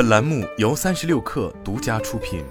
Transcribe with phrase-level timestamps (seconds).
[0.00, 2.42] 本栏目由三十六氪独家出品。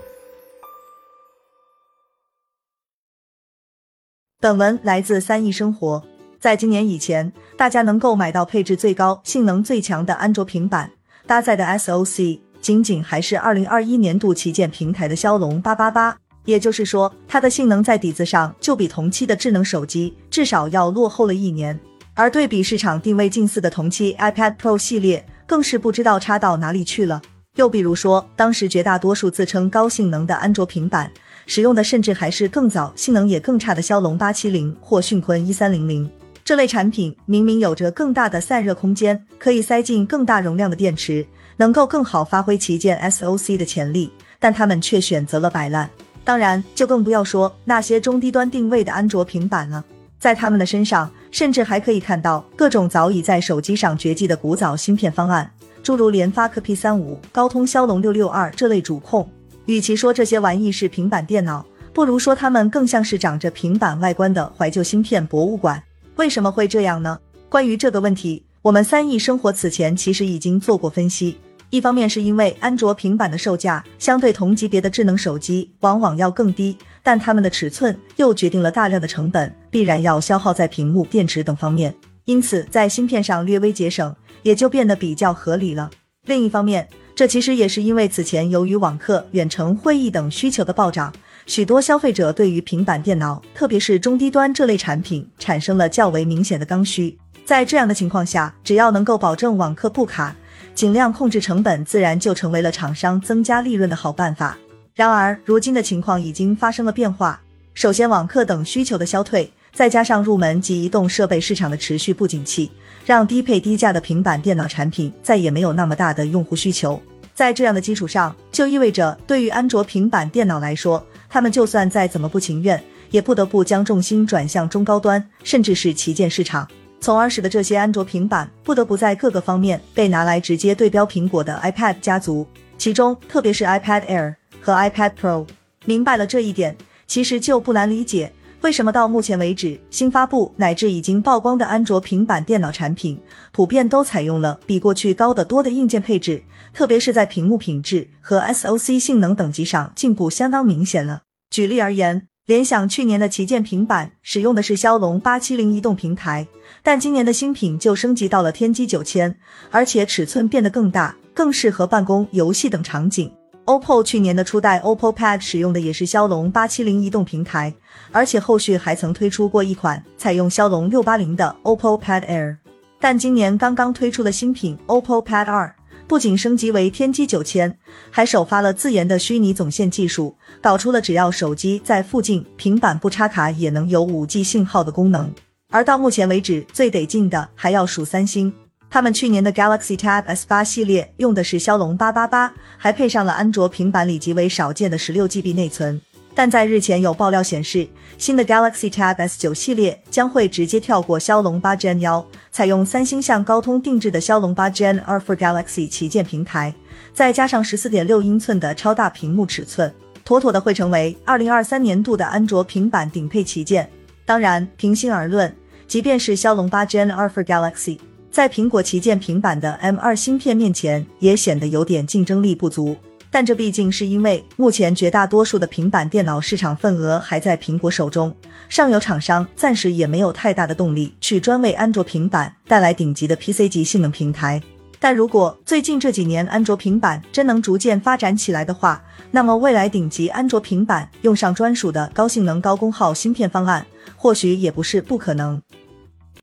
[4.40, 6.04] 本文来自三亿生活。
[6.40, 10.92] 在今年以前，大家能够买到配置最高、性能最强的安卓平板，
[11.26, 16.16] 搭载的 SOC 仅仅还是二零二一年度旗舰平台的骁龙八八八。
[16.46, 21.80] 也就是说，它的性能在底子上就比同期的智能手机至少要落后了一年。
[22.14, 27.20] 而对比市场定位近似的同期 iPad Pro 系列，更是不知道差到哪里去了。
[27.60, 31.12] 又比如说，当时绝大多数自称高性能的安卓平板，
[31.46, 36.10] 使用的甚至还是更早、性能也更差的骁龙八七零或迅坤一三零零。
[36.46, 41.28] 这类产品明明有着更大的散热空间，可以塞进更大容量的电池，
[41.58, 45.90] 能够更好发挥旗舰 SOC 的潜力，但他们却选择了摆烂。
[46.24, 49.84] 当然，就更不要说那些中低端定位的安卓平板了。
[50.18, 59.28] 在他们的身上，甚至还可以看到各种早已在手机上绝迹的古早芯片方案，诸如联发科 P 三五、高通骁龙六六二这类主控。
[59.66, 65.82] 与其说这些玩意是平板电脑，不如说它们更像是长着平板外观的怀旧芯片博物馆。
[66.16, 67.20] 为什么会这样呢？
[67.50, 71.38] 关于这个问题，我们三亿生活此前其实已经做过分析。
[71.70, 81.94] 一方面是因为安卓平板的售价相对同级别的智能手机往往要更低，但它们的尺寸又决定了大量的成本必然要消耗在屏幕、电池等方面，
[82.30, 85.90] 因此在芯片上略微节省也就变得比较合理了。
[86.28, 91.12] 另一方面，这其实也是因为此前由于网课、远程会议等需求的暴涨。
[91.48, 97.18] 许多消费者对于平板电脑，特别是中低端这类产品，产生了较为明显的刚需。
[97.44, 100.36] 在这样的情况下，只要能够保证网课不卡，
[100.76, 104.56] 尽量控制成本，自然就成为了厂商增加利润的好办法。
[104.94, 107.42] 然而，如今的情况已经发生了变化。
[107.74, 112.72] 首先，网课等需求的消退，再加上入门及移动设备市场的持续不景气，
[113.06, 117.02] 让低配低价的平板电脑产品再也没有那么大的用户需求。
[117.34, 126.68] 在这样的基础上，就意味着对于安卓平板电脑来说，他们就算再怎么不情愿，也不得不将重心转向中高端，甚至是旗舰市场，
[127.00, 132.46] 从而使得这些安卓平板不得不在各个方面被拿来直接对标苹果的 iPad 家族，
[132.78, 135.48] 其中特别是 iPad Air 和 iPad Pro。
[135.86, 136.76] 明白了这一点，
[137.08, 143.18] 其实就不难理解为什么到目前为止，新发布乃至已经曝光的安卓平板电脑产品，
[143.54, 146.44] 普遍都采用了比过去高得多的硬件配置。
[146.74, 151.22] 特别是在屏幕品质和 SOC 性能等级上进步相当明显了。
[151.50, 156.46] 举例而言，联想去年的旗舰平板使用的是骁龙八七零移动平台，
[156.84, 159.36] 但今年的新品就升级到了天玑九千，
[159.72, 163.32] 而且尺寸变得更大，更适合办公、游戏等场景。
[163.70, 167.72] OPPO 去年的初代 OPPO Pad 使用的也是骁龙八七零移动平台，
[168.12, 172.58] 而且后续还曾推出过一款采用骁龙六八零的 OPPO Pad Air，
[173.00, 175.76] 但今年刚刚推出的新品 OPPO Pad 二。
[176.08, 177.78] 不仅升级为天玑九千，
[178.10, 185.32] 还首发了自研的虚拟总线技术，搞出了只要手机在附近，平板不插卡也能有五 G 信号的功能。
[185.70, 188.52] 而到目前为止，最得劲的还要数三星，
[188.90, 196.02] 他们去年的 Galaxy Tab S 八系列用的是骁龙八八八，还配上了安卓平板里极为少见的十六 GB 内存。
[196.34, 206.74] 但在日前有爆料显示，新的 Galaxy Tab S9 系列将会直接跳过骁龙八 Gen 幺，采用三星向高通定制的骁龙八 Gen 二 for Galaxy 旗舰平台，
[207.14, 213.88] 再加上十四点六英寸的超大屏幕尺寸，妥妥的会成为二零二三年度的安卓平板顶配旗舰。
[214.26, 215.54] 当然，平心而论，
[215.88, 218.00] 即便是骁龙八 Gen 二 for Galaxy，
[218.32, 222.96] 在苹果旗舰平板的 M 二芯片面前，也显得有点竞争力不足。
[223.32, 228.36] 但这毕竟是因为目前绝大多数的平板电脑市场份额还在苹果手中，
[228.70, 234.62] 上游厂商暂时也没有太大的动力去专为安卓平板带来顶级的 PC 级性能平台。
[235.00, 239.02] 但如果最近这几年安卓平板真能逐渐发展起来的话，
[239.32, 243.86] 那么未来顶级安卓平板用上专属的高性能高功耗芯片方案，
[244.16, 245.62] 或许也不是不可能。